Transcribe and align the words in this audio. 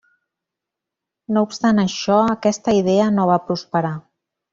No 1.35 1.43
obstant 1.47 1.81
això 1.83 2.17
aquesta 2.37 2.75
idea 2.79 3.05
no 3.19 3.27
va 3.33 3.37
prosperar. 3.51 3.93